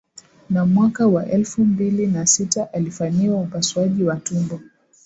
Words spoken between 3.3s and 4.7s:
upasuaji wa tumbo